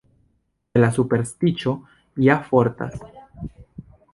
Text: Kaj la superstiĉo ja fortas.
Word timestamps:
Kaj 0.69 0.81
la 0.83 0.89
superstiĉo 0.95 1.75
ja 2.29 2.39
fortas. 2.49 2.99